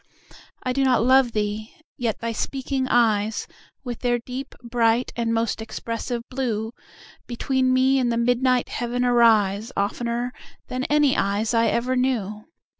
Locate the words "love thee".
1.03-1.75